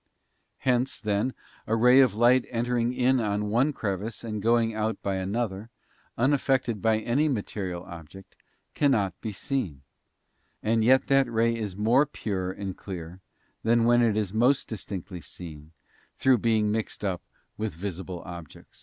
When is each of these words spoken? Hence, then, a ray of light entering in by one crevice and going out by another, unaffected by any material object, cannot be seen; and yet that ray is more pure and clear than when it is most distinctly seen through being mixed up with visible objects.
Hence, 0.57 0.99
then, 0.99 1.35
a 1.67 1.75
ray 1.75 1.99
of 1.99 2.15
light 2.15 2.45
entering 2.49 2.91
in 2.91 3.17
by 3.17 3.37
one 3.37 3.71
crevice 3.71 4.23
and 4.23 4.41
going 4.41 4.73
out 4.73 4.99
by 5.03 5.17
another, 5.17 5.69
unaffected 6.17 6.81
by 6.81 6.97
any 6.97 7.27
material 7.29 7.83
object, 7.83 8.35
cannot 8.73 9.13
be 9.21 9.31
seen; 9.31 9.83
and 10.63 10.83
yet 10.83 11.05
that 11.05 11.31
ray 11.31 11.55
is 11.55 11.75
more 11.75 12.07
pure 12.07 12.49
and 12.51 12.75
clear 12.75 13.21
than 13.61 13.83
when 13.83 14.01
it 14.01 14.17
is 14.17 14.33
most 14.33 14.67
distinctly 14.67 15.21
seen 15.21 15.71
through 16.17 16.39
being 16.39 16.71
mixed 16.71 17.05
up 17.05 17.21
with 17.55 17.75
visible 17.75 18.23
objects. 18.25 18.79